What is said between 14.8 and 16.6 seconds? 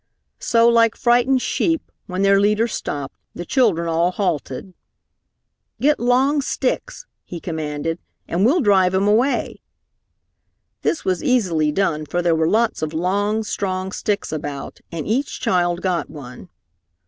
and each child got one.